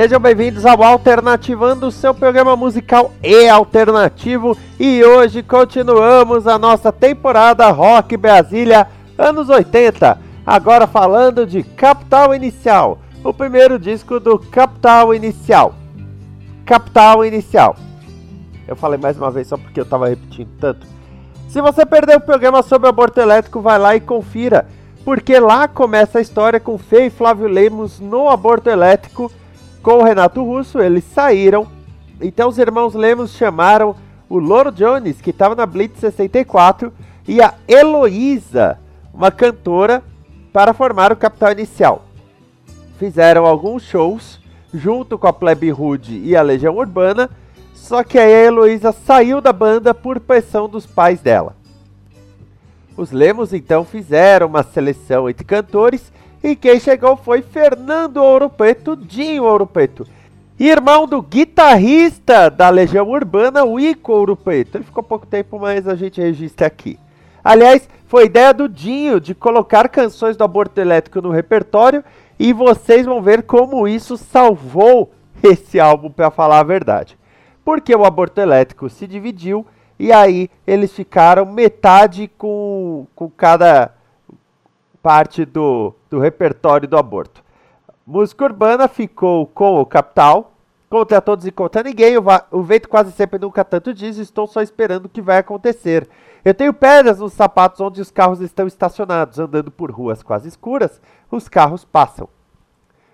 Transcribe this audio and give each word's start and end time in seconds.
Sejam 0.00 0.18
bem-vindos 0.18 0.64
ao 0.64 0.82
Alternativando, 0.82 1.90
seu 1.90 2.14
programa 2.14 2.56
musical 2.56 3.12
e 3.22 3.46
alternativo. 3.46 4.56
E 4.78 5.04
hoje 5.04 5.42
continuamos 5.42 6.46
a 6.46 6.58
nossa 6.58 6.90
temporada 6.90 7.70
Rock 7.70 8.16
Brasília 8.16 8.88
anos 9.18 9.50
80. 9.50 10.18
Agora 10.46 10.86
falando 10.86 11.46
de 11.46 11.62
Capital 11.62 12.34
Inicial, 12.34 12.98
o 13.22 13.34
primeiro 13.34 13.78
disco 13.78 14.18
do 14.18 14.38
Capital 14.38 15.14
Inicial. 15.14 15.74
Capital 16.64 17.22
Inicial. 17.22 17.76
Eu 18.66 18.76
falei 18.76 18.98
mais 18.98 19.18
uma 19.18 19.30
vez 19.30 19.48
só 19.48 19.58
porque 19.58 19.80
eu 19.80 19.84
tava 19.84 20.08
repetindo 20.08 20.48
tanto. 20.58 20.86
Se 21.46 21.60
você 21.60 21.84
perdeu 21.84 22.16
o 22.16 22.22
programa 22.22 22.62
sobre 22.62 22.88
aborto 22.88 23.20
elétrico, 23.20 23.60
vai 23.60 23.78
lá 23.78 23.94
e 23.94 24.00
confira, 24.00 24.66
porque 25.04 25.38
lá 25.38 25.68
começa 25.68 26.16
a 26.16 26.22
história 26.22 26.58
com 26.58 26.78
Fê 26.78 27.08
e 27.08 27.10
Flávio 27.10 27.48
Lemos 27.48 28.00
no 28.00 28.30
aborto 28.30 28.70
elétrico 28.70 29.30
com 29.82 29.98
o 29.98 30.02
Renato 30.02 30.44
Russo. 30.44 30.80
Eles 30.80 31.04
saíram, 31.04 31.66
então 32.20 32.48
os 32.48 32.58
irmãos 32.58 32.94
Lemos 32.94 33.32
chamaram 33.32 33.94
o 34.28 34.38
Loro 34.38 34.70
Jones, 34.70 35.20
que 35.20 35.30
estava 35.30 35.54
na 35.54 35.66
Blitz 35.66 35.98
64, 35.98 36.92
e 37.26 37.42
a 37.42 37.54
Heloísa, 37.66 38.78
uma 39.12 39.30
cantora, 39.30 40.02
para 40.52 40.72
formar 40.72 41.12
o 41.12 41.16
Capital 41.16 41.52
Inicial. 41.52 42.04
Fizeram 42.98 43.46
alguns 43.46 43.82
shows 43.82 44.40
junto 44.72 45.18
com 45.18 45.26
a 45.26 45.32
Plebe 45.32 45.70
Rude 45.70 46.18
e 46.18 46.36
a 46.36 46.42
Legião 46.42 46.76
Urbana, 46.76 47.28
só 47.74 48.04
que 48.04 48.18
aí 48.18 48.32
a 48.32 48.44
Heloísa 48.44 48.92
saiu 48.92 49.40
da 49.40 49.52
banda 49.52 49.92
por 49.92 50.20
pressão 50.20 50.68
dos 50.68 50.86
pais 50.86 51.20
dela. 51.20 51.56
Os 52.96 53.10
Lemos 53.10 53.52
então 53.52 53.84
fizeram 53.84 54.46
uma 54.46 54.62
seleção 54.62 55.28
entre 55.28 55.44
cantores 55.44 56.12
e 56.42 56.56
quem 56.56 56.80
chegou 56.80 57.16
foi 57.16 57.42
Fernando 57.42 58.16
Ouro 58.18 58.48
Preto, 58.48 58.96
Dinho 58.96 59.44
Ouro 59.44 59.66
Preto, 59.66 60.06
irmão 60.58 61.06
do 61.06 61.20
guitarrista 61.20 62.50
da 62.50 62.70
Legião 62.70 63.08
Urbana, 63.08 63.64
o 63.64 63.78
Ico 63.78 64.12
Ouro 64.12 64.36
Preto. 64.36 64.76
Ele 64.76 64.84
ficou 64.84 65.02
pouco 65.02 65.26
tempo, 65.26 65.58
mas 65.58 65.86
a 65.86 65.94
gente 65.94 66.20
registra 66.20 66.66
aqui. 66.66 66.98
Aliás, 67.44 67.88
foi 68.06 68.24
ideia 68.24 68.52
do 68.52 68.68
Dinho 68.68 69.20
de 69.20 69.34
colocar 69.34 69.88
canções 69.88 70.36
do 70.36 70.44
aborto 70.44 70.80
elétrico 70.80 71.22
no 71.22 71.30
repertório 71.30 72.02
e 72.38 72.52
vocês 72.52 73.06
vão 73.06 73.22
ver 73.22 73.42
como 73.42 73.86
isso 73.86 74.16
salvou 74.16 75.12
esse 75.42 75.78
álbum, 75.78 76.10
para 76.10 76.30
falar 76.30 76.60
a 76.60 76.64
verdade. 76.64 77.18
Porque 77.64 77.94
o 77.94 78.04
aborto 78.04 78.40
elétrico 78.40 78.88
se 78.88 79.06
dividiu 79.06 79.66
e 79.98 80.12
aí 80.12 80.50
eles 80.66 80.92
ficaram 80.92 81.44
metade 81.44 82.30
com, 82.38 83.06
com 83.14 83.28
cada 83.28 83.92
parte 85.02 85.44
do, 85.44 85.94
do 86.08 86.18
repertório 86.18 86.88
do 86.88 86.96
aborto. 86.96 87.42
Música 88.06 88.44
urbana 88.44 88.88
ficou 88.88 89.46
com 89.46 89.80
o 89.80 89.86
Capital, 89.86 90.52
contra 90.88 91.20
todos 91.20 91.46
e 91.46 91.52
contra 91.52 91.82
ninguém. 91.82 92.18
O, 92.18 92.24
o 92.50 92.62
vento 92.62 92.88
quase 92.88 93.12
sempre 93.12 93.38
nunca 93.38 93.64
tanto 93.64 93.94
diz. 93.94 94.16
Estou 94.16 94.46
só 94.46 94.60
esperando 94.60 95.06
o 95.06 95.08
que 95.08 95.22
vai 95.22 95.38
acontecer. 95.38 96.08
Eu 96.44 96.54
tenho 96.54 96.74
pedras 96.74 97.20
nos 97.20 97.32
sapatos 97.32 97.80
onde 97.80 98.00
os 98.00 98.10
carros 98.10 98.40
estão 98.40 98.66
estacionados, 98.66 99.38
andando 99.38 99.70
por 99.70 99.90
ruas 99.90 100.22
quase 100.22 100.48
escuras. 100.48 101.00
Os 101.30 101.48
carros 101.48 101.84
passam. 101.84 102.28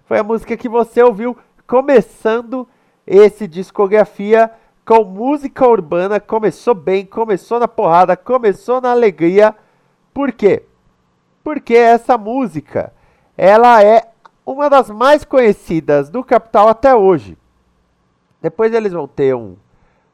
Foi 0.07 0.19
a 0.19 0.25
música 0.25 0.57
que 0.57 0.69
você 0.69 1.03
ouviu 1.03 1.37
começando 1.67 2.67
esse 3.07 3.47
discografia 3.47 4.51
com 4.85 5.05
música 5.05 5.67
urbana. 5.67 6.21
Começou 6.21 6.75
bem, 6.75 7.05
começou 7.05 7.59
na 7.61 7.69
porrada, 7.69 8.17
começou 8.17 8.81
na 8.81 8.93
alegria. 8.93 9.55
Por 10.15 10.33
quê? 10.33 10.65
Porque 11.47 11.75
essa 11.75 12.19
música, 12.19 12.93
ela 13.39 13.81
é 13.81 14.09
uma 14.45 14.69
das 14.69 14.91
mais 14.91 15.25
conhecidas 15.25 16.11
do 16.11 16.25
Capital 16.25 16.67
até 16.67 16.93
hoje. 16.93 17.39
Depois 18.43 18.75
eles 18.75 18.93
vão 18.93 19.07
ter 19.07 19.33
um, 19.33 19.55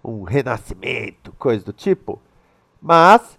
um 0.05 0.25
renascimento, 0.25 1.33
coisa 1.39 1.65
do 1.65 1.73
tipo. 1.73 2.21
Mas 2.83 3.39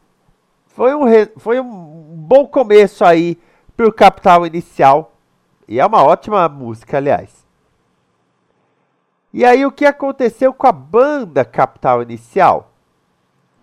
foi 0.69 0.95
um, 0.95 1.03
foi 1.37 1.59
um 1.59 1.69
bom 2.17 2.47
começo 2.47 3.05
aí 3.05 3.37
para 3.77 3.87
o 3.87 3.93
Capital 3.93 4.47
inicial. 4.47 5.13
E 5.67 5.79
é 5.79 5.85
uma 5.85 6.01
ótima 6.01 6.49
música, 6.49 6.97
aliás. 6.97 7.45
E 9.31 9.45
aí 9.45 9.67
o 9.67 9.71
que 9.71 9.85
aconteceu 9.85 10.51
com 10.51 10.65
a 10.65 10.71
banda 10.71 11.45
Capital 11.45 12.01
Inicial? 12.01 12.71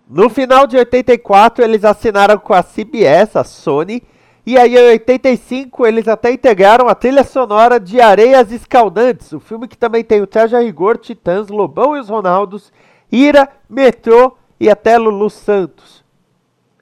No 0.09 0.29
final 0.29 0.65
de 0.65 0.77
84 0.77 1.65
eles 1.65 1.83
assinaram 1.83 2.37
com 2.37 2.53
a 2.53 2.63
CBS, 2.63 3.35
a 3.35 3.43
Sony, 3.43 4.01
e 4.45 4.57
aí 4.57 4.75
em 4.75 4.89
85 4.89 5.85
eles 5.85 6.07
até 6.07 6.31
integraram 6.31 6.87
a 6.87 6.95
trilha 6.95 7.23
sonora 7.23 7.79
de 7.79 8.01
Areias 8.01 8.51
Escaldantes, 8.51 9.31
o 9.31 9.39
filme 9.39 9.67
que 9.67 9.77
também 9.77 10.03
tem 10.03 10.21
o 10.21 10.27
Traja 10.27 10.59
Rigor, 10.59 10.97
Titãs, 10.97 11.47
Lobão 11.47 11.95
e 11.95 11.99
os 11.99 12.09
Ronaldos, 12.09 12.71
Ira, 13.11 13.49
Metrô 13.69 14.35
e 14.59 14.69
até 14.69 14.97
Lulu 14.97 15.29
Santos. 15.29 16.03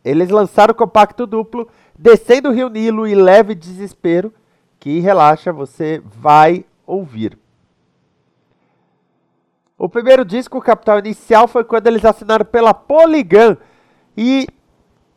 Eles 0.04 0.30
lançaram 0.30 0.72
o 0.72 0.76
compacto 0.76 1.28
duplo 1.28 1.68
Descendo 2.02 2.48
o 2.48 2.54
Rio 2.54 2.70
Nilo 2.70 3.06
e 3.06 3.14
Leve 3.14 3.54
Desespero, 3.54 4.34
que 4.80 5.02
relaxa, 5.02 5.52
você 5.52 6.02
vai 6.06 6.64
ouvir. 6.88 7.38
O 9.78 9.90
primeiro 9.90 10.24
disco, 10.24 10.62
Capital 10.62 11.00
Inicial, 11.00 11.46
foi 11.46 11.66
quando 11.66 11.88
eles 11.88 12.06
assinaram 12.06 12.46
pela 12.46 12.74
Polygram 12.74 13.58
e 14.16 14.48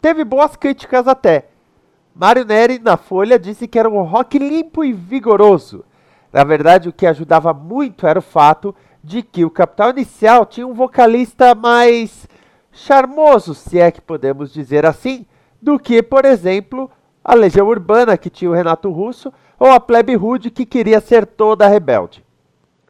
teve 0.01 0.25
boas 0.25 0.57
críticas 0.57 1.07
até. 1.07 1.52
Mário 2.15 2.45
Neri, 2.45 2.79
na 2.79 2.97
Folha, 2.97 3.39
disse 3.39 3.67
que 3.67 3.79
era 3.79 3.89
um 3.89 4.03
rock 4.03 4.39
limpo 4.39 4.85
e 4.85 4.93
vigoroso. 4.93 5.85
Na 6.33 6.45
verdade, 6.45 6.89
o 6.89 6.93
que 6.93 7.07
ajudava 7.07 7.55
muito 7.55 8.07
era 8.07 8.19
o 8.19 8.23
fato 8.23 8.75
de 9.03 9.23
que 9.23 9.45
o 9.45 9.51
Capital 9.51 9.91
Inicial 9.91 10.47
tinha 10.47 10.67
um 10.67 10.75
vocalista 10.75 11.55
mais 11.55 12.29
charmoso, 12.71 13.55
se 13.55 13.79
é 13.79 13.91
que 13.91 14.01
podemos 14.01 14.53
dizer 14.53 14.87
assim, 14.87 15.27
do 15.61 15.79
que, 15.79 16.03
por 16.03 16.25
exemplo, 16.25 16.91
a 17.25 17.35
Legião 17.35 17.67
Urbana, 17.67 18.17
que 18.17 18.31
tinha 18.31 18.51
o 18.51 18.55
Renato 18.55 18.91
Russo, 18.91 19.33
ou 19.59 19.71
a 19.71 19.81
Plebe 19.81 20.15
Rude, 20.15 20.51
que 20.51 20.67
queria 20.67 21.01
ser 21.01 21.27
toda 21.27 21.69
rebelde. 21.69 22.25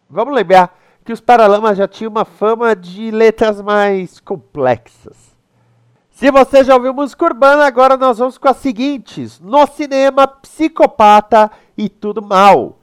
Vamos 0.09 0.35
lembrar 0.35 0.79
que 1.05 1.13
os 1.13 1.21
Paralamas 1.21 1.79
já 1.79 1.89
tinham 1.89 2.11
uma 2.11 2.25
fama 2.25 2.75
de 2.75 3.11
letras 3.11 3.61
mais 3.61 4.21
complexas. 4.21 5.32
Se 6.23 6.31
você 6.31 6.63
já 6.63 6.77
ouviu 6.77 6.95
música 6.95 7.25
urbana, 7.25 7.67
agora 7.67 7.97
nós 7.97 8.19
vamos 8.19 8.39
com 8.39 8.47
as 8.47 8.59
seguintes: 8.59 9.41
No 9.41 9.67
cinema, 9.67 10.25
Psicopata 10.25 11.51
e 11.77 11.89
Tudo 11.89 12.23
Mal. 12.23 12.79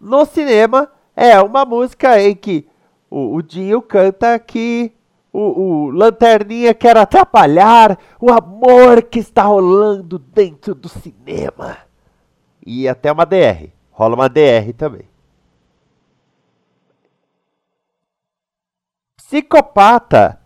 No 0.00 0.24
cinema 0.24 0.88
é 1.16 1.40
uma 1.40 1.64
música 1.64 2.22
em 2.22 2.36
que 2.36 2.68
o, 3.10 3.34
o 3.34 3.42
Dinho 3.42 3.82
canta 3.82 4.38
que 4.38 4.92
o, 5.32 5.40
o 5.40 5.90
Lanterninha 5.90 6.72
quer 6.72 6.96
atrapalhar 6.96 7.98
o 8.20 8.32
amor 8.32 9.02
que 9.02 9.18
está 9.18 9.42
rolando 9.42 10.16
dentro 10.16 10.72
do 10.72 10.88
cinema. 10.88 11.78
E 12.64 12.88
até 12.88 13.10
uma 13.10 13.26
DR. 13.26 13.70
Rola 13.90 14.14
uma 14.14 14.28
DR 14.28 14.72
também. 14.78 15.08
Psicopata. 19.16 20.43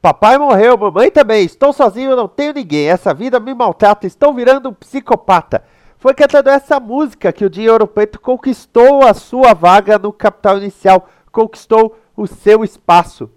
Papai 0.00 0.38
morreu, 0.38 0.78
mamãe 0.78 1.10
também. 1.10 1.44
Estou 1.44 1.72
sozinho, 1.72 2.16
não 2.16 2.26
tenho 2.26 2.54
ninguém. 2.54 2.88
Essa 2.88 3.12
vida 3.12 3.38
me 3.38 3.52
maltrata. 3.52 4.06
Estou 4.06 4.32
virando 4.32 4.70
um 4.70 4.72
psicopata. 4.72 5.62
Foi 5.98 6.14
cantando 6.14 6.48
essa 6.48 6.80
música 6.80 7.30
que 7.30 7.44
o 7.44 7.50
Dinho 7.50 7.72
Ouro 7.72 7.86
Preto 7.86 8.18
conquistou 8.18 9.04
a 9.06 9.12
sua 9.12 9.52
vaga 9.52 9.98
no 9.98 10.10
Capital 10.10 10.56
Inicial, 10.56 11.06
conquistou 11.30 11.98
o 12.16 12.26
seu 12.26 12.64
espaço. 12.64 13.30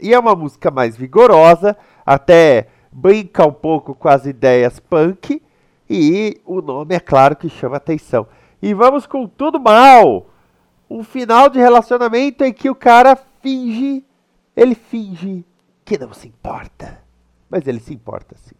E 0.00 0.14
é 0.14 0.18
uma 0.18 0.36
música 0.36 0.70
mais 0.70 0.96
vigorosa, 0.96 1.76
até 2.04 2.68
brinca 2.92 3.44
um 3.44 3.52
pouco 3.52 3.92
com 3.92 4.08
as 4.08 4.24
ideias 4.24 4.78
punk, 4.78 5.42
e 5.90 6.40
o 6.44 6.62
nome 6.62 6.94
é 6.94 7.00
claro 7.00 7.34
que 7.34 7.48
chama 7.48 7.78
atenção. 7.78 8.28
E 8.62 8.72
vamos 8.72 9.04
com 9.04 9.26
tudo 9.26 9.58
mal. 9.58 10.28
Um 10.88 11.02
final 11.02 11.48
de 11.48 11.58
relacionamento 11.58 12.44
em 12.44 12.52
que 12.52 12.70
o 12.70 12.74
cara 12.76 13.18
finge 13.42 14.04
ele 14.56 14.74
finge 14.74 15.44
que 15.86 15.96
não 15.96 16.12
se 16.12 16.26
importa, 16.26 17.00
mas 17.48 17.64
ele 17.66 17.78
se 17.78 17.94
importa 17.94 18.34
sim. 18.36 18.56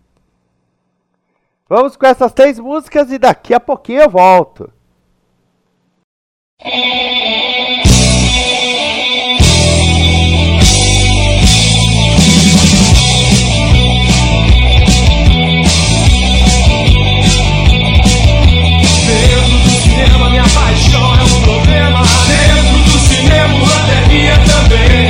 Vamos 1.68 1.96
com 1.96 2.06
essas 2.06 2.32
três 2.32 2.60
músicas 2.60 3.10
e 3.10 3.18
daqui 3.18 3.52
a 3.52 3.58
pouquinho 3.58 4.02
eu 4.02 4.08
volto. 4.08 4.72
Dentro 19.04 19.58
do 19.64 19.70
cinema 19.82 20.30
minha 20.30 20.44
paixão 20.44 21.14
é 21.14 21.24
um 21.24 21.42
problema 21.42 22.02
Dentro 22.26 22.78
do 22.84 22.98
cinema 23.00 23.66
até 23.82 24.08
minha 24.08 24.36
também 24.46 25.05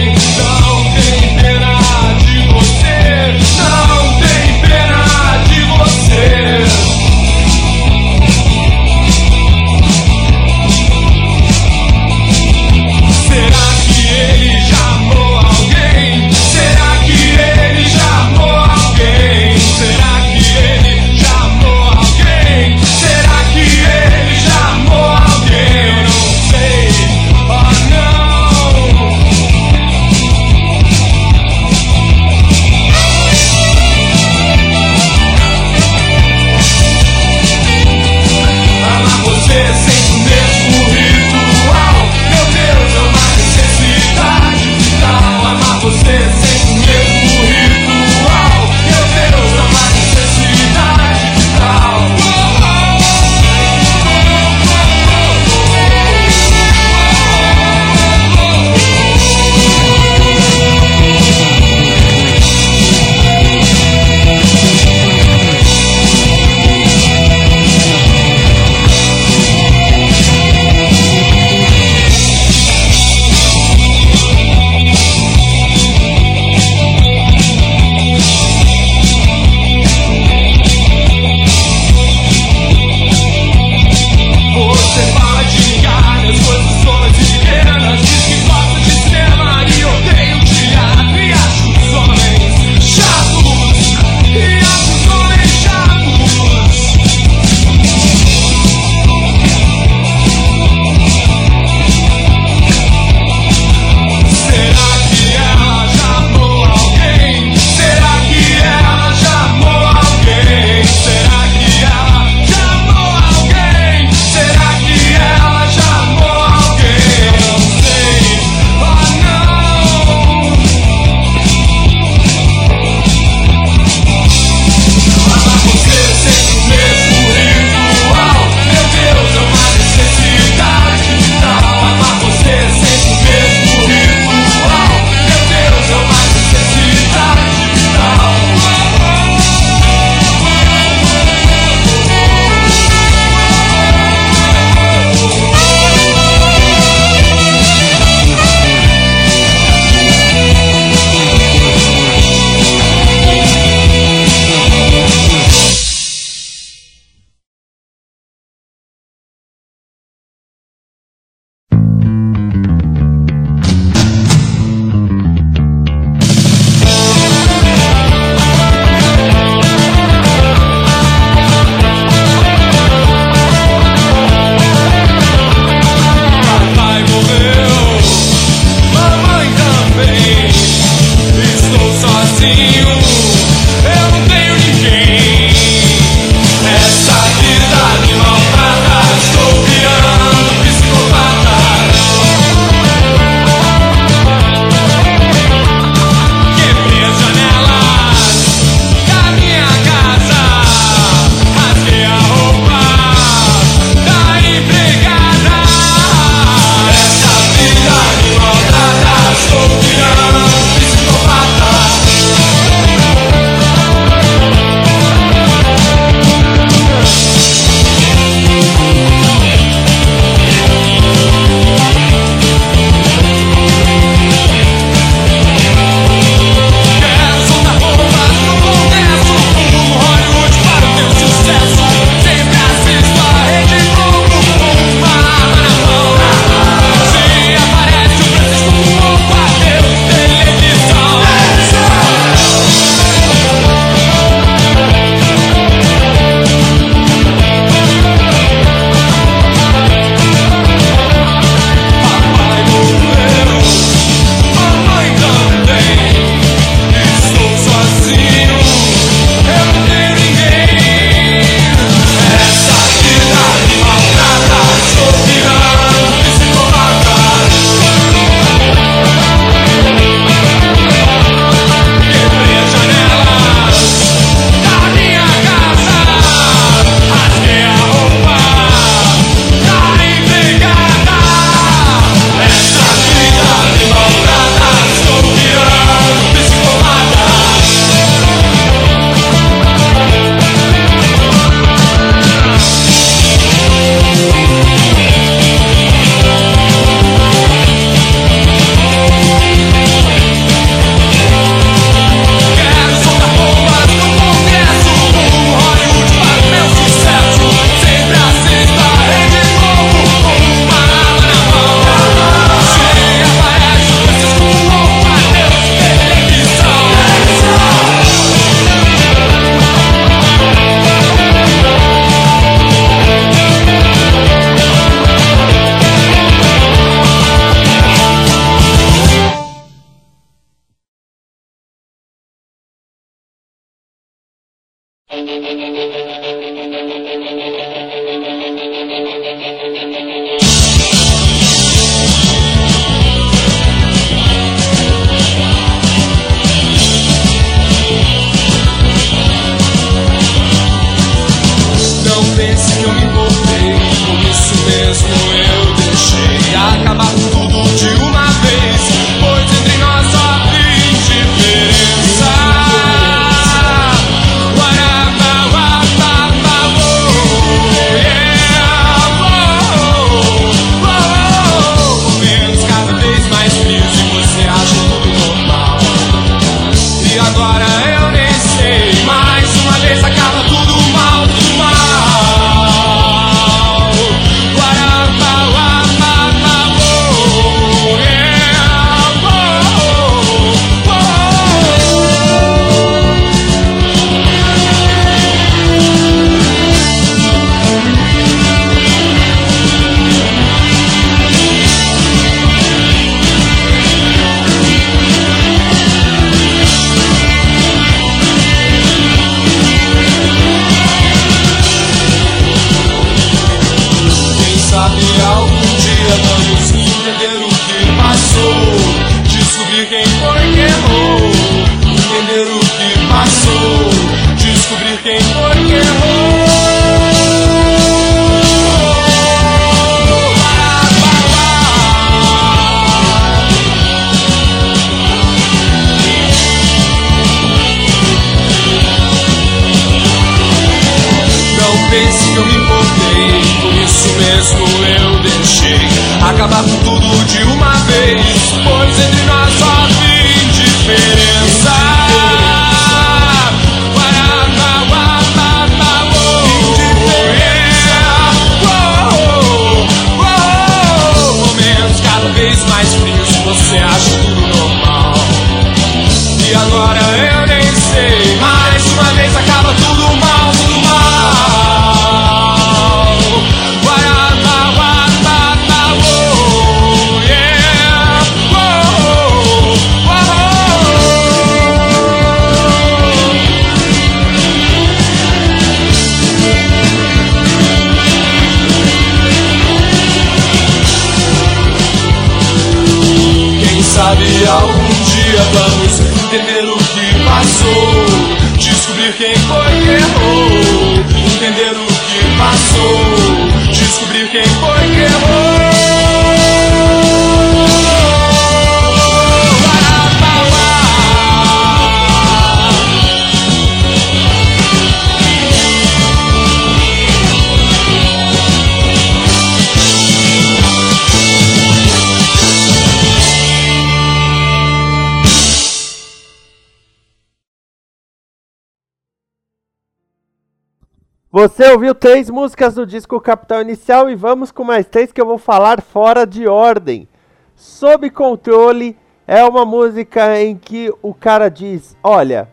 Você 531.47 531.71
ouviu 531.71 531.95
três 531.95 532.29
músicas 532.29 532.75
do 532.75 532.85
disco 532.85 533.21
Capital 533.21 533.63
Inicial 533.63 534.11
e 534.11 534.17
vamos 534.17 534.51
com 534.51 534.65
mais 534.65 534.85
três 534.85 535.13
que 535.13 535.21
eu 535.21 535.25
vou 535.25 535.39
falar 535.39 535.81
fora 535.81 536.27
de 536.27 536.49
ordem. 536.49 537.09
Sob 537.55 538.11
Controle 538.11 538.99
é 539.29 539.45
uma 539.45 539.65
música 539.65 540.43
em 540.43 540.57
que 540.57 540.93
o 541.01 541.15
cara 541.15 541.49
diz: 541.49 541.97
Olha, 542.03 542.49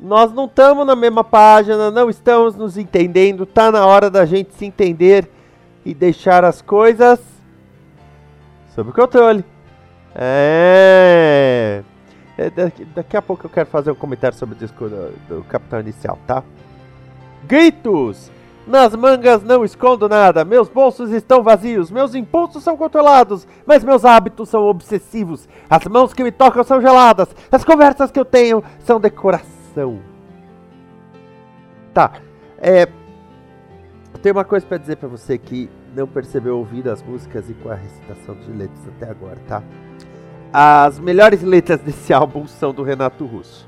nós 0.00 0.32
não 0.32 0.46
estamos 0.46 0.86
na 0.86 0.96
mesma 0.96 1.22
página, 1.22 1.90
não 1.90 2.08
estamos 2.08 2.56
nos 2.56 2.78
entendendo, 2.78 3.44
tá 3.44 3.70
na 3.70 3.84
hora 3.84 4.08
da 4.08 4.24
gente 4.24 4.54
se 4.54 4.64
entender 4.64 5.30
e 5.84 5.92
deixar 5.92 6.46
as 6.46 6.62
coisas 6.62 7.20
sob 8.74 8.90
controle. 8.90 9.44
É. 10.14 11.82
é, 12.38 12.50
daqui, 12.94 13.18
a 13.18 13.20
pouco 13.20 13.44
eu 13.44 13.50
quero 13.50 13.68
fazer 13.68 13.90
um 13.90 13.94
comentário 13.94 14.38
sobre 14.38 14.54
o 14.54 14.58
disco 14.58 14.88
do, 14.88 15.12
do 15.28 15.44
Capital 15.44 15.80
Inicial, 15.80 16.18
tá? 16.26 16.42
Gritos! 17.48 18.30
Nas 18.66 18.94
mangas 18.94 19.42
não 19.42 19.64
escondo 19.64 20.06
nada, 20.06 20.44
meus 20.44 20.68
bolsos 20.68 21.10
estão 21.10 21.42
vazios, 21.42 21.90
meus 21.90 22.14
impulsos 22.14 22.62
são 22.62 22.76
controlados, 22.76 23.48
mas 23.64 23.82
meus 23.82 24.04
hábitos 24.04 24.50
são 24.50 24.64
obsessivos. 24.64 25.48
As 25.70 25.86
mãos 25.86 26.12
que 26.12 26.22
me 26.22 26.30
tocam 26.30 26.62
são 26.62 26.78
geladas, 26.78 27.28
as 27.50 27.64
conversas 27.64 28.10
que 28.10 28.20
eu 28.20 28.26
tenho 28.26 28.62
são 28.80 29.00
decoração. 29.00 30.00
Tá, 31.94 32.12
é. 32.58 32.86
Tem 34.20 34.32
uma 34.32 34.44
coisa 34.44 34.66
pra 34.66 34.76
dizer 34.76 34.96
pra 34.96 35.08
você 35.08 35.38
que 35.38 35.70
não 35.96 36.06
percebeu 36.06 36.58
ouvindo 36.58 36.90
as 36.90 37.02
músicas 37.02 37.48
e 37.48 37.54
com 37.54 37.70
a 37.70 37.74
recitação 37.74 38.34
de 38.34 38.52
letras 38.52 38.86
até 38.88 39.10
agora, 39.10 39.38
tá? 39.48 39.62
As 40.52 40.98
melhores 40.98 41.40
letras 41.40 41.80
desse 41.80 42.12
álbum 42.12 42.46
são 42.46 42.74
do 42.74 42.82
Renato 42.82 43.24
Russo. 43.24 43.66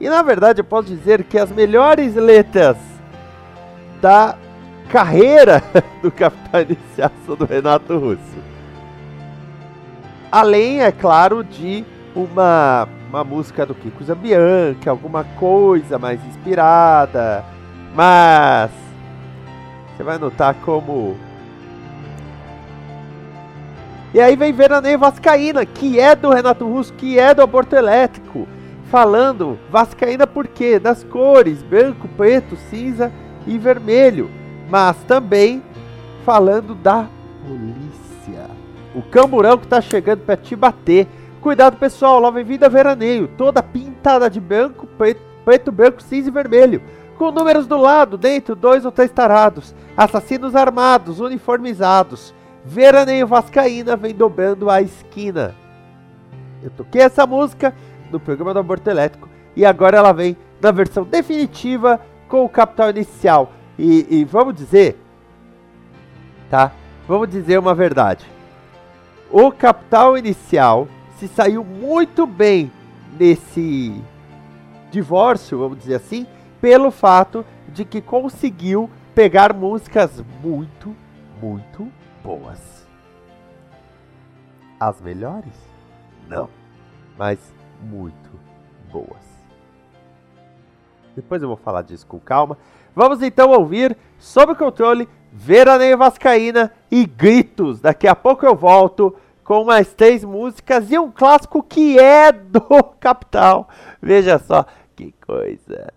E 0.00 0.08
na 0.08 0.20
verdade 0.22 0.60
eu 0.60 0.64
posso 0.64 0.88
dizer 0.88 1.22
que 1.22 1.38
as 1.38 1.52
melhores 1.52 2.16
letras 2.16 2.91
da 4.02 4.36
carreira 4.90 5.62
do 6.02 6.10
Capitão 6.10 6.60
Inicial 6.60 7.12
são 7.24 7.36
do 7.36 7.44
Renato 7.44 7.96
Russo. 7.96 8.42
Além, 10.30 10.82
é 10.82 10.90
claro, 10.90 11.44
de 11.44 11.84
uma, 12.14 12.88
uma 13.08 13.22
música 13.22 13.64
do 13.64 13.74
Kiko 13.74 14.02
Zambianchi, 14.02 14.88
alguma 14.88 15.22
coisa 15.22 15.98
mais 15.98 16.22
inspirada. 16.26 17.44
Mas 17.94 18.70
você 19.96 20.02
vai 20.02 20.18
notar 20.18 20.54
como. 20.56 21.16
E 24.12 24.20
aí 24.20 24.34
vem 24.34 24.52
Veraneio 24.52 24.98
Vascaína, 24.98 25.64
que 25.64 26.00
é 26.00 26.16
do 26.16 26.30
Renato 26.30 26.66
Russo, 26.66 26.92
que 26.94 27.18
é 27.18 27.32
do 27.32 27.42
Aborto 27.42 27.76
Elétrico. 27.76 28.48
Falando 28.90 29.58
Vascaína 29.70 30.26
por 30.26 30.48
quê? 30.48 30.78
Das 30.78 31.04
cores 31.04 31.62
branco, 31.62 32.08
preto, 32.08 32.56
cinza 32.68 33.12
e 33.46 33.58
vermelho. 33.58 34.30
Mas 34.68 34.96
também 35.04 35.62
falando 36.24 36.74
da 36.74 37.06
polícia. 37.46 38.48
O 38.94 39.02
camburão 39.02 39.58
que 39.58 39.66
tá 39.66 39.80
chegando 39.80 40.20
pra 40.20 40.36
te 40.36 40.54
bater. 40.54 41.06
Cuidado 41.40 41.76
pessoal, 41.76 42.20
lá 42.20 42.30
vem 42.30 42.44
Vida 42.44 42.68
Veraneio, 42.68 43.28
toda 43.36 43.62
pintada 43.62 44.30
de 44.30 44.40
branco, 44.40 44.86
preto, 44.86 45.20
preto, 45.44 45.72
branco, 45.72 46.02
cinza 46.02 46.28
e 46.28 46.32
vermelho. 46.32 46.80
Com 47.18 47.32
números 47.32 47.66
do 47.66 47.76
lado, 47.76 48.16
dentro, 48.16 48.54
dois 48.54 48.84
ou 48.84 48.92
três 48.92 49.10
tarados. 49.10 49.74
Assassinos 49.96 50.54
armados, 50.54 51.20
uniformizados. 51.20 52.32
Veraneio 52.64 53.26
Vascaína 53.26 53.96
vem 53.96 54.14
dobrando 54.14 54.70
a 54.70 54.80
esquina. 54.80 55.54
Eu 56.62 56.70
toquei 56.70 57.02
essa 57.02 57.26
música 57.26 57.74
no 58.10 58.20
programa 58.20 58.54
do 58.54 58.60
Aborto 58.60 58.88
Elétrico 58.88 59.28
e 59.56 59.64
agora 59.64 59.98
ela 59.98 60.12
vem 60.12 60.36
na 60.60 60.70
versão 60.70 61.02
definitiva 61.04 62.00
com 62.32 62.46
o 62.46 62.48
capital 62.48 62.88
inicial 62.88 63.52
e, 63.78 64.06
e 64.08 64.24
vamos 64.24 64.54
dizer, 64.54 64.98
tá? 66.48 66.72
Vamos 67.06 67.28
dizer 67.28 67.58
uma 67.58 67.74
verdade. 67.74 68.24
O 69.30 69.52
capital 69.52 70.16
inicial 70.16 70.88
se 71.18 71.28
saiu 71.28 71.62
muito 71.62 72.26
bem 72.26 72.72
nesse 73.20 74.02
divórcio, 74.90 75.58
vamos 75.58 75.76
dizer 75.76 75.96
assim, 75.96 76.26
pelo 76.58 76.90
fato 76.90 77.44
de 77.68 77.84
que 77.84 78.00
conseguiu 78.00 78.88
pegar 79.14 79.52
músicas 79.52 80.24
muito, 80.42 80.96
muito 81.38 81.86
boas. 82.24 82.88
As 84.80 84.98
melhores? 85.02 85.52
Não, 86.26 86.48
mas 87.18 87.38
muito 87.82 88.30
boas. 88.90 89.31
Depois 91.14 91.42
eu 91.42 91.48
vou 91.48 91.56
falar 91.56 91.82
disso 91.82 92.06
com 92.06 92.18
calma. 92.18 92.56
Vamos 92.94 93.22
então 93.22 93.50
ouvir 93.50 93.96
Sob 94.18 94.52
o 94.52 94.56
Controle, 94.56 95.08
Veraneio 95.32 95.96
Vascaína 95.98 96.72
e 96.90 97.06
Gritos. 97.06 97.80
Daqui 97.80 98.06
a 98.06 98.14
pouco 98.14 98.44
eu 98.44 98.54
volto 98.54 99.14
com 99.42 99.64
mais 99.64 99.92
três 99.92 100.24
músicas 100.24 100.90
e 100.90 100.98
um 100.98 101.10
clássico 101.10 101.62
que 101.62 101.98
é 101.98 102.30
do 102.30 102.62
Capital. 103.00 103.68
Veja 104.00 104.38
só 104.38 104.64
que 104.94 105.12
coisa. 105.26 105.92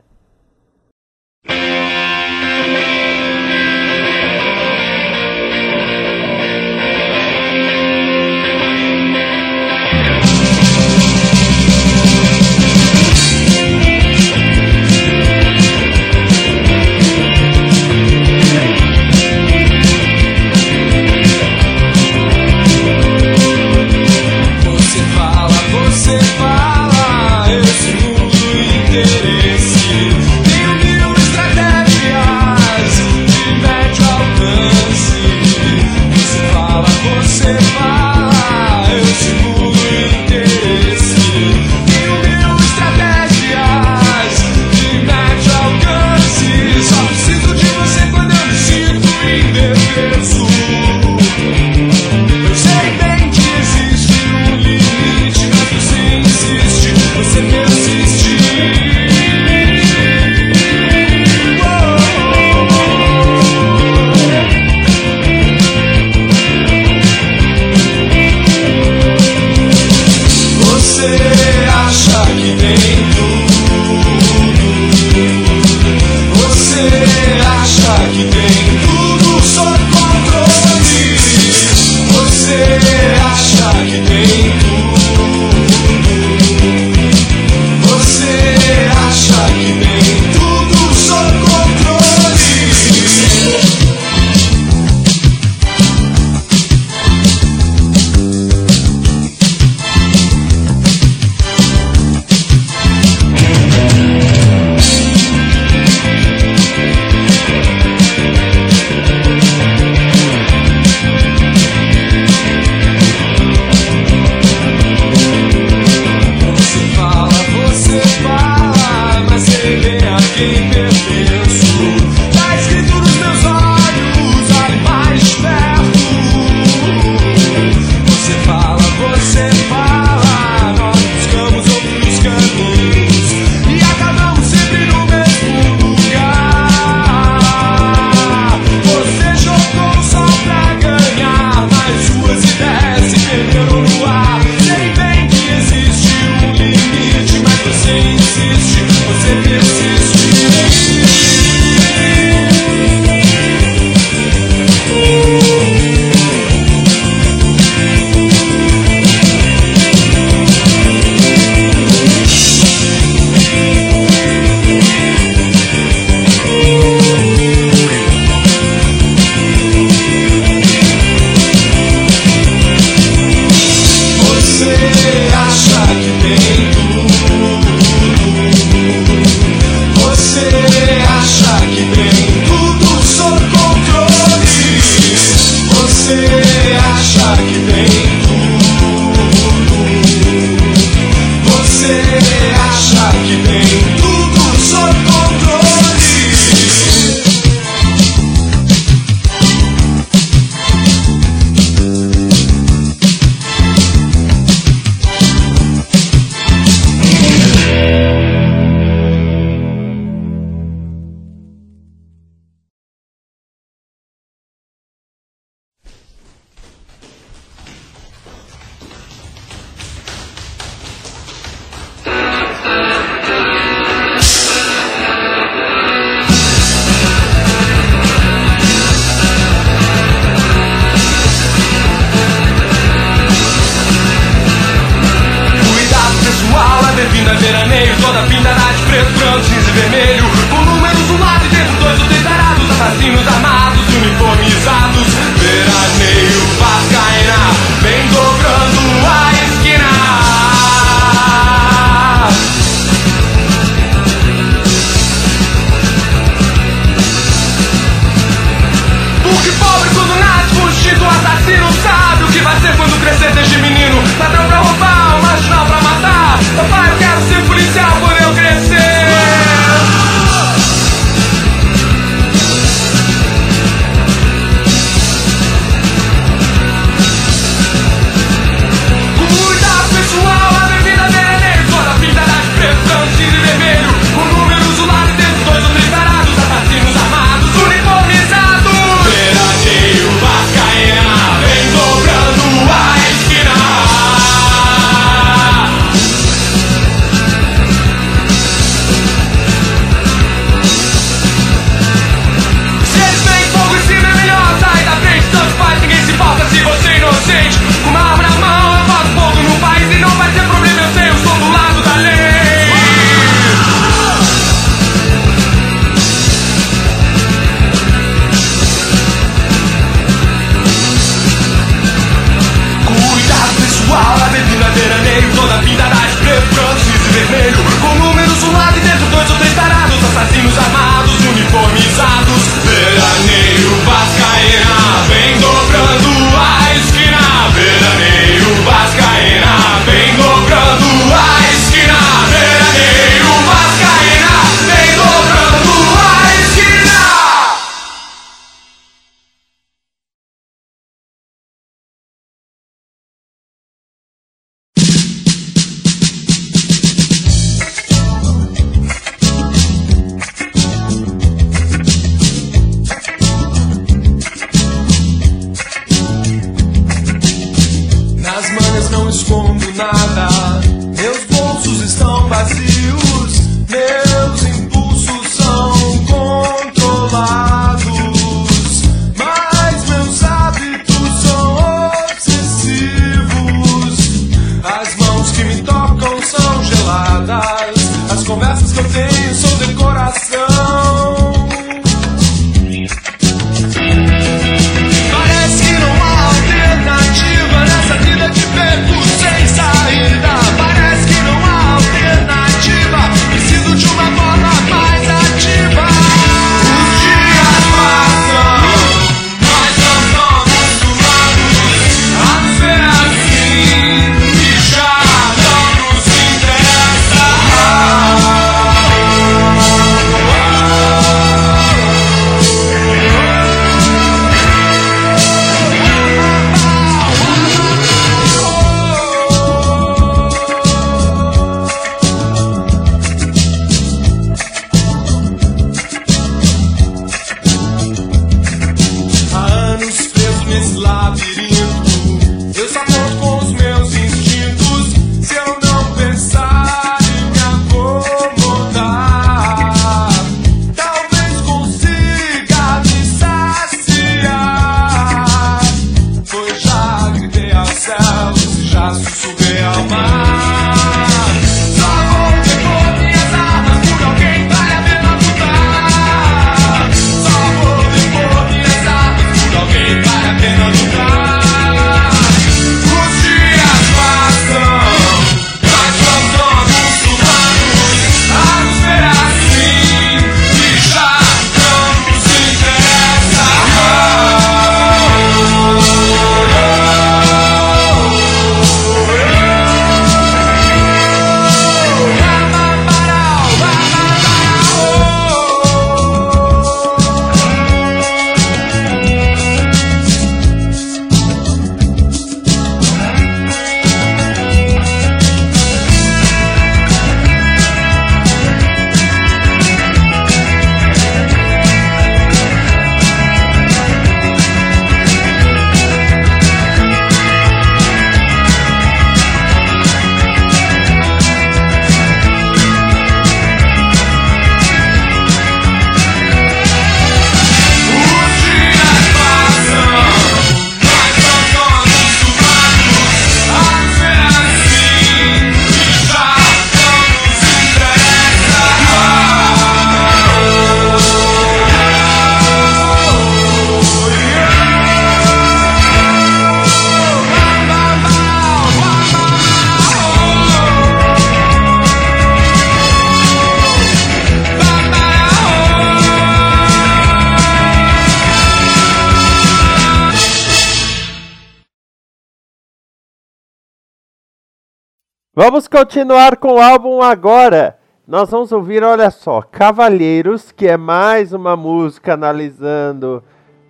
Vamos 565.35 565.67
continuar 565.67 566.37
com 566.37 566.53
o 566.53 566.61
álbum 566.61 567.01
agora. 567.01 567.77
Nós 568.07 568.29
vamos 568.29 568.51
ouvir, 568.51 568.83
olha 568.83 569.09
só, 569.09 569.41
Cavalheiros, 569.41 570.51
que 570.51 570.67
é 570.67 570.77
mais 570.77 571.33
uma 571.33 571.55
música 571.57 572.13
analisando 572.13 573.23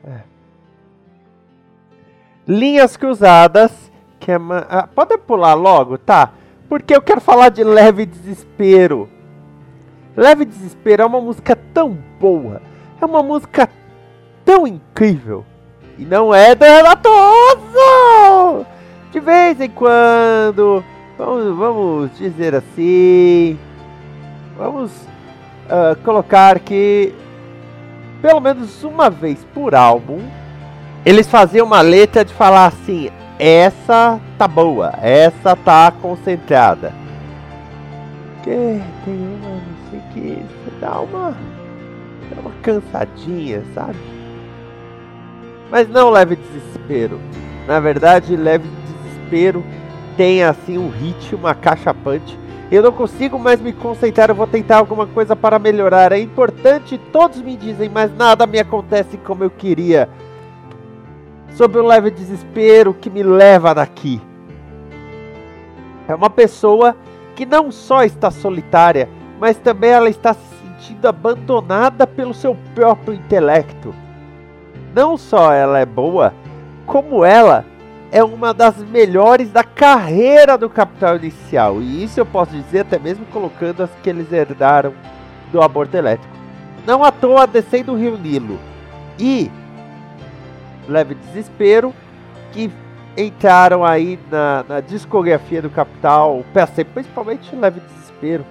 é, 0.06 0.20
linhas 2.46 2.98
cruzadas, 2.98 3.72
que 4.20 4.32
é 4.32 4.38
ma- 4.38 4.66
ah, 4.70 4.88
pode 4.94 5.18
pular 5.20 5.54
logo, 5.54 5.98
tá? 5.98 6.32
Porque 6.68 6.94
eu 6.96 7.02
quero 7.02 7.22
falar 7.22 7.50
de 7.50 7.64
Leve 7.64 8.06
Desespero. 8.06 9.10
Leve 10.18 10.44
Desespero 10.46 11.04
é 11.04 11.06
uma 11.06 11.22
música 11.22 11.58
tão 11.74 11.98
boa, 12.20 12.62
é 13.02 13.06
uma 13.06 13.24
música 13.24 13.70
tão 14.44 14.68
incrível. 14.68 15.46
E 15.98 16.04
não 16.04 16.36
é 16.36 16.54
do 16.54 16.66
Relatoso! 16.66 18.66
De 19.12 19.20
vez 19.22 19.62
em 19.62 19.70
quando, 19.70 20.84
vamos, 21.18 21.58
vamos 21.58 22.18
dizer 22.18 22.56
assim, 22.56 23.58
vamos 24.58 24.92
ah, 25.70 25.96
colocar 26.04 26.60
que 26.60 27.14
pelo 28.22 28.40
menos 28.40 28.84
uma 28.84 29.10
vez 29.10 29.46
por 29.54 29.76
álbum 29.76 30.20
eles 31.06 31.28
faziam 31.28 31.68
uma 31.68 31.82
letra 31.82 32.26
de 32.26 32.34
falar 32.34 32.66
assim: 32.66 33.12
essa 33.38 34.20
tá 34.38 34.48
boa, 34.48 34.94
essa 35.02 35.56
tá 35.56 35.92
concentrada. 35.92 36.92
Porque 38.36 38.82
tem 39.06 39.14
uma, 39.14 39.50
não 39.50 39.90
sei 39.90 40.02
que, 40.14 40.42
você 40.42 40.80
dá 40.82 41.00
uma, 41.00 41.32
dá 42.30 42.42
uma 42.42 42.52
cansadinha, 42.64 43.64
sabe? 43.74 43.98
Mas 45.70 45.88
não 45.90 46.10
leve 46.10 46.36
desespero. 46.36 47.20
Na 47.68 47.80
verdade, 47.80 48.36
leve 48.36 48.68
desespero 48.86 49.64
tem 50.18 50.44
assim 50.44 50.78
um 50.78 50.92
caixa 51.62 51.94
punch. 51.94 52.38
Eu 52.72 52.82
não 52.82 52.92
consigo 52.92 53.38
mais 53.38 53.62
me 53.62 53.72
concentrar, 53.72 54.30
eu 54.30 54.36
vou 54.36 54.48
tentar 54.48 54.78
alguma 54.78 55.06
coisa 55.06 55.36
para 55.36 55.60
melhorar. 55.60 56.12
É 56.12 56.20
importante, 56.20 56.98
todos 57.12 57.42
me 57.42 57.56
dizem, 57.56 57.90
mas 57.90 58.16
nada 58.16 58.48
me 58.48 58.60
acontece 58.60 59.18
como 59.18 59.44
eu 59.44 59.50
queria. 59.50 60.10
Sobre 61.52 61.80
o 61.80 61.86
leve 61.86 62.10
desespero 62.10 62.94
que 62.94 63.10
me 63.10 63.22
leva 63.22 63.74
daqui. 63.74 64.20
É 66.08 66.16
uma 66.16 66.30
pessoa 66.30 66.96
que 67.36 67.46
não 67.46 67.72
só 67.72 68.04
está 68.04 68.32
solitária, 68.32 69.10
mas 69.40 69.58
também 69.58 69.92
ela 69.92 70.10
está 70.10 70.34
se 70.34 70.56
sentindo 70.62 71.08
abandonada 71.08 72.08
pelo 72.08 72.34
seu 72.34 72.58
próprio 72.74 73.14
intelecto. 73.14 73.94
Não 74.94 75.18
só 75.18 75.52
ela 75.54 75.80
é 75.80 75.86
boa, 75.86 76.34
como 76.86 77.24
ela 77.24 77.66
é 78.16 78.24
uma 78.24 78.54
das 78.54 78.78
melhores 78.78 79.52
da 79.52 79.62
carreira 79.62 80.58
do 80.58 80.70
Capital 80.70 81.18
Inicial. 81.18 81.82
E 81.82 82.02
isso 82.02 82.18
eu 82.18 82.26
posso 82.26 82.52
dizer 82.52 82.80
até 82.80 82.98
mesmo 82.98 83.26
colocando 83.26 83.84
as 83.84 83.90
que 84.02 84.10
eles 84.10 84.32
herdaram 84.32 84.94
do 85.52 85.62
aborto 85.62 85.98
elétrico. 85.98 86.34
Não 86.88 87.04
à 87.04 87.12
toa 87.12 87.46
descendo 87.46 87.92
o 87.92 87.98
Rio 87.98 88.18
Nilo. 88.18 88.58
E 89.20 89.52
Leve 90.88 91.16
Desespero, 91.16 91.94
que 92.54 92.72
entraram 93.18 93.84
aí 93.84 94.18
na, 94.32 94.64
na 94.66 94.80
discografia 94.80 95.62
do 95.62 95.70
Capital, 95.70 96.42
PC, 96.54 96.86
principalmente 96.86 97.54
Leve 97.54 97.82
Desespero. 97.82 98.46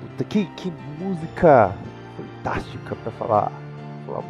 Puta, 0.00 0.22
que, 0.22 0.44
que 0.56 0.72
música 1.00 1.74
fantástica 2.16 2.94
pra 3.02 3.10
falar. 3.10 3.52
falar 4.06 4.22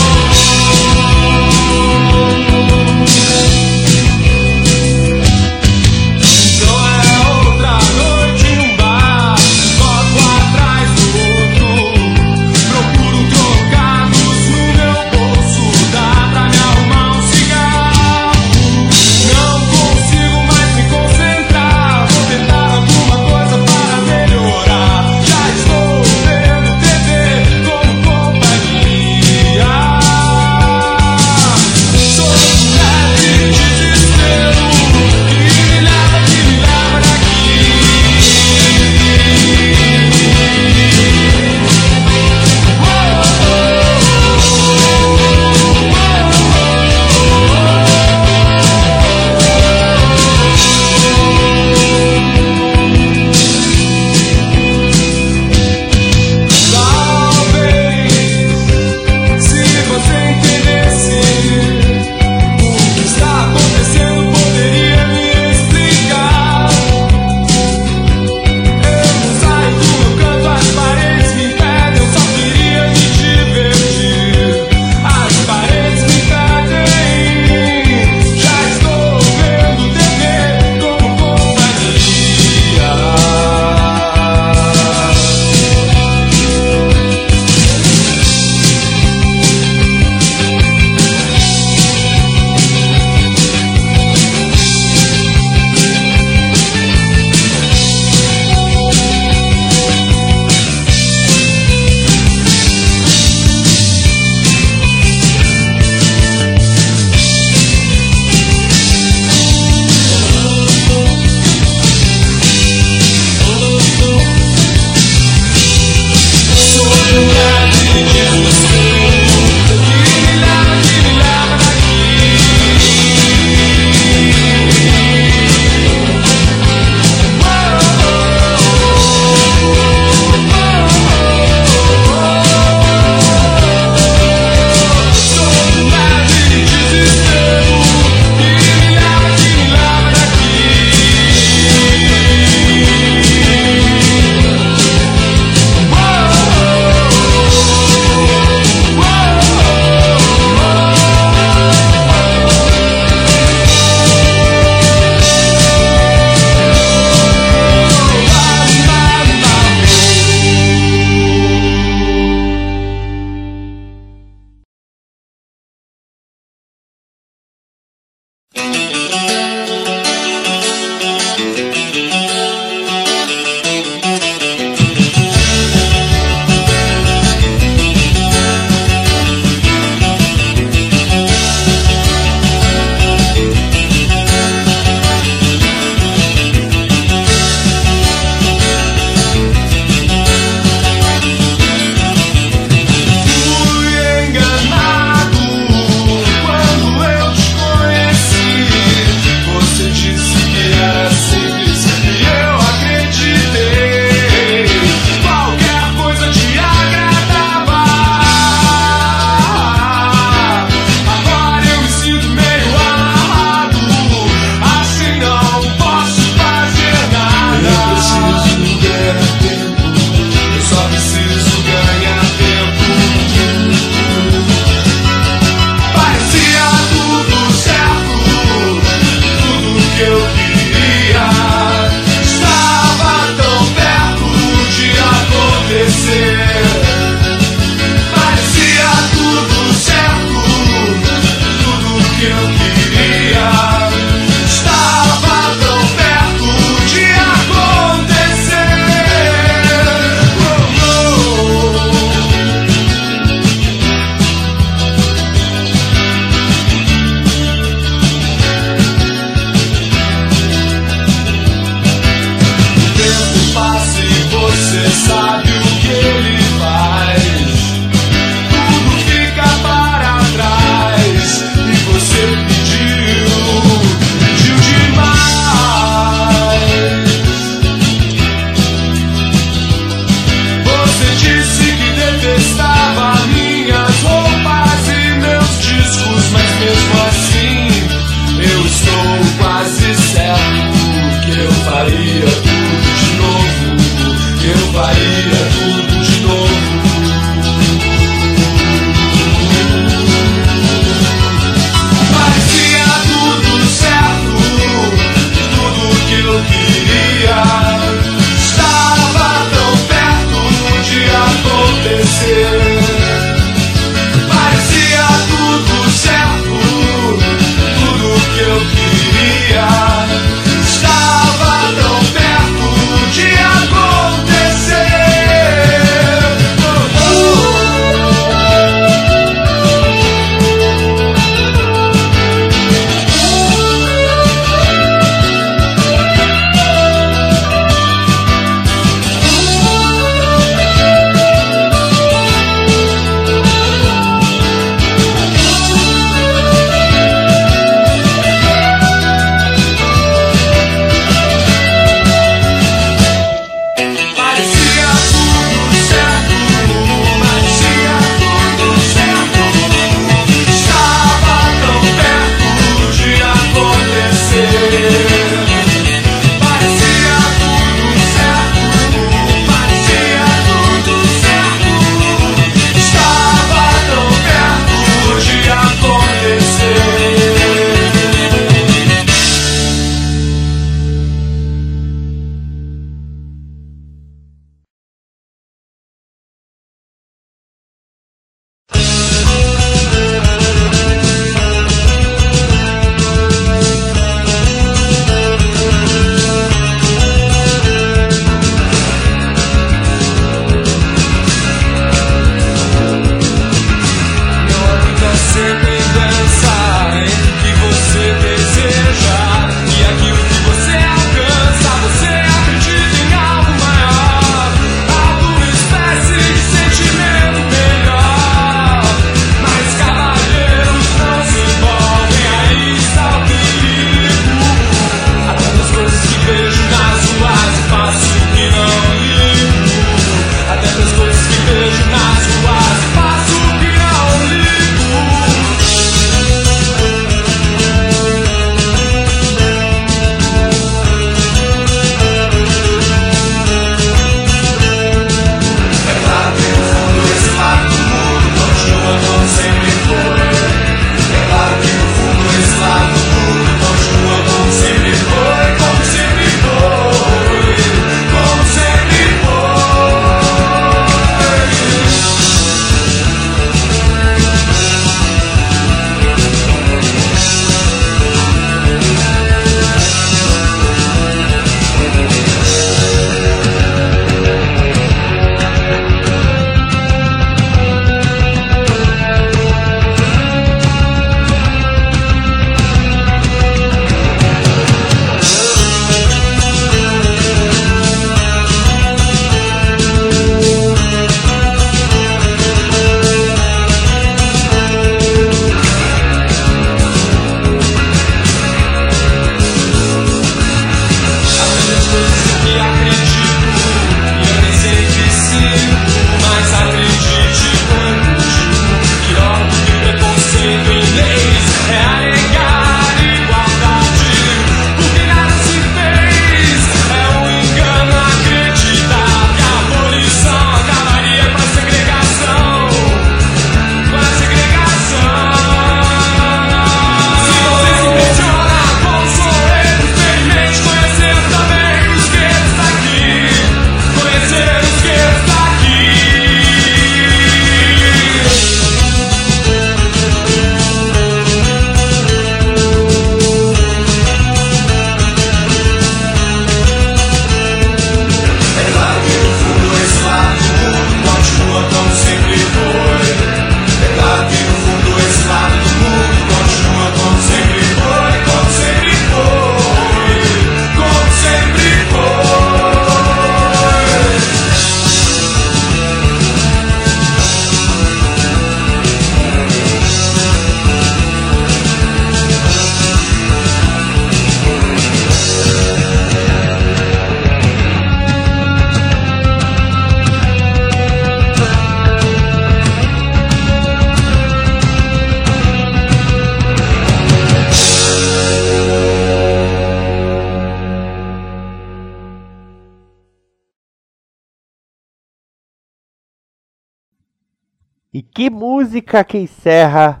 que 598.14 598.30
música 598.30 599.02
que 599.02 599.18
encerra 599.18 600.00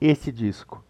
esse 0.00 0.32
disco? 0.32 0.84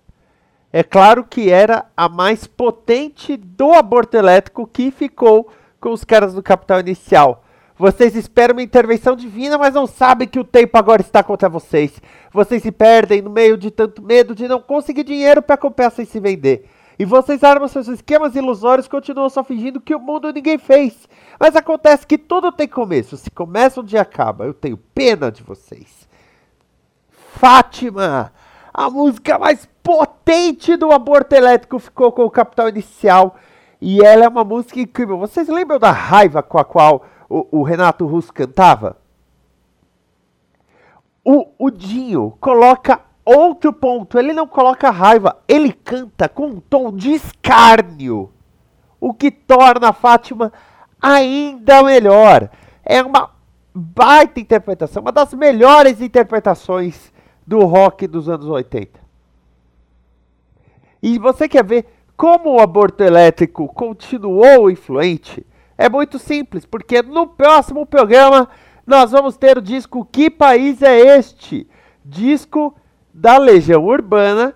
É 0.73 0.83
claro 0.83 1.23
que 1.23 1.51
era 1.51 1.85
a 1.95 2.09
mais 2.09 2.47
potente 2.47 3.37
do 3.37 3.75
aborto 3.75 4.17
elétrico 4.17 4.67
que 4.67 4.91
ficou 4.91 5.51
com 5.79 5.91
os 5.93 6.03
caras 6.03 6.33
do 6.33 6.43
Capital 6.43 6.81
Inicial. 6.81 7.45
Vocês 7.79 8.17
esperam 8.17 8.55
uma 8.55 8.63
intervenção 8.63 9.15
divina, 9.15 9.59
mas 9.59 9.75
não 9.75 9.87
sabem 9.87 10.27
que 10.27 10.41
o 10.41 10.45
tempo 10.45 10.79
agora 10.79 11.03
está 11.03 11.23
contra 11.23 11.47
vocês. 11.47 12.01
Vocês 12.33 12.63
se 12.63 12.73
perdem 12.73 13.21
no 13.21 13.29
meio 13.29 13.59
de 13.59 13.71
tanto 13.71 14.03
medo 14.03 14.35
de 14.35 14.49
não 14.49 14.61
conseguir 14.61 15.05
dinheiro 15.05 15.43
para 15.43 15.59
comprar 15.59 15.91
sem 15.91 16.07
se 16.07 16.19
vender. 16.19 16.71
E 16.99 17.05
vocês 17.05 17.45
armam 17.45 17.69
seus 17.69 17.87
esquemas 17.87 18.35
ilusórios 18.35 18.89
continuam 18.89 19.29
só 19.29 19.45
fingindo 19.45 19.79
que 19.79 19.95
o 19.95 20.01
mundo 20.01 20.33
ninguém 20.33 20.57
fez. 20.57 21.07
Mas 21.39 21.55
acontece 21.55 22.07
que 22.07 22.17
tudo 22.17 22.51
tem 22.51 22.67
começo. 22.67 23.19
Se 23.19 23.31
começa, 23.31 23.83
um 23.83 23.85
dia 23.85 24.01
acaba. 24.01 24.47
Eu 24.47 24.55
tenho 24.55 24.79
pena 24.79 25.31
de 25.31 25.43
vocês. 25.43 25.96
Fátima! 27.37 28.33
A 28.73 28.91
música 28.91 29.39
mais 29.39 29.69
potente 29.83 30.77
do 30.77 30.91
aborto 30.91 31.35
elétrico 31.35 31.79
ficou 31.79 32.11
com 32.13 32.25
o 32.25 32.31
capital 32.31 32.69
inicial. 32.69 33.37
E 33.81 34.03
ela 34.03 34.25
é 34.25 34.29
uma 34.29 34.45
música 34.45 34.81
incrível. 34.81 35.19
Vocês 35.19 35.49
lembram 35.49 35.79
da 35.79 35.91
raiva 35.91 36.43
com 36.43 36.59
a 36.59 36.65
qual 36.65 37.05
o, 37.29 37.61
o 37.61 37.63
Renato 37.63 38.07
Russo 38.07 38.33
cantava? 38.33 38.97
O, 41.25 41.47
o 41.59 41.71
Dinho 41.71 42.37
coloca 42.41 43.01
outro 43.25 43.73
ponto. 43.73 44.19
Ele 44.19 44.33
não 44.33 44.47
coloca 44.47 44.91
raiva, 44.91 45.37
ele 45.47 45.73
canta 45.73 46.29
com 46.29 46.47
um 46.47 46.61
tom 46.61 46.93
de 46.93 47.13
escárnio. 47.13 48.33
O 48.99 49.13
que 49.13 49.31
torna 49.31 49.91
a 49.91 49.93
Fátima 49.93 50.53
ainda 51.01 51.83
melhor. 51.83 52.49
É 52.83 53.03
uma 53.03 53.31
baita 53.75 54.41
interpretação, 54.41 55.03
uma 55.03 55.13
das 55.13 55.35
melhores 55.35 56.01
interpretações 56.01 57.15
do 57.47 57.61
rock 57.65 58.07
dos 58.07 58.29
anos 58.29 58.47
80. 58.47 58.99
E 61.03 61.19
você 61.19 61.49
quer 61.49 61.65
ver 61.65 61.87
como 62.17 62.55
o 62.55 62.61
aborto 62.61 63.03
elétrico 63.03 63.69
continuou 63.69 64.71
influente? 64.71 65.47
É 65.79 65.89
muito 65.89 66.19
simples, 66.19 66.65
porque 66.65 67.03
no 67.03 67.27
próximo 67.27 67.85
programa 67.85 68.49
nós 68.87 69.11
vamos 69.11 69.37
ter 69.37 69.59
o 69.59 69.63
disco 69.63 70.05
Que 70.11 70.31
País 70.31 70.81
é 70.81 71.19
Este? 71.19 71.69
Disco 72.05 72.75
da 73.13 73.37
Legião 73.37 73.85
Urbana, 73.85 74.55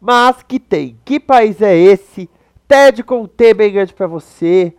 mas 0.00 0.42
que 0.42 0.60
tem 0.60 0.98
Que 1.04 1.18
País 1.18 1.60
é 1.60 1.76
Esse? 1.76 2.30
TED 2.68 3.02
com 3.02 3.26
T 3.26 3.52
bem 3.52 3.72
grande 3.72 3.92
para 3.92 4.06
você, 4.06 4.76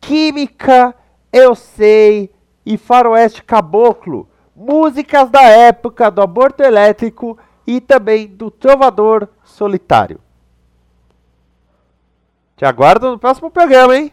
Química, 0.00 0.94
Eu 1.30 1.54
Sei 1.54 2.30
e 2.64 2.78
Faroeste 2.78 3.42
Caboclo, 3.42 4.26
músicas 4.54 5.30
da 5.30 5.42
época 5.42 6.10
do 6.10 6.22
aborto 6.22 6.62
elétrico 6.62 7.38
e 7.66 7.80
também 7.80 8.26
do 8.26 8.50
Trovador 8.50 9.28
Solitário. 9.44 10.20
Te 12.56 12.64
aguardo 12.64 13.10
no 13.10 13.18
próximo 13.18 13.50
programa, 13.50 13.96
hein? 13.96 14.12